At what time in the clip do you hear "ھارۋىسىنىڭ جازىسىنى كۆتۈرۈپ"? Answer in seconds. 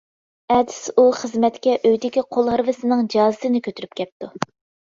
2.55-3.95